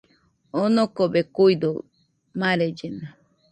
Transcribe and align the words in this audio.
Onokobe 0.61 1.21
kuido, 1.35 1.71
marellena 2.39 3.07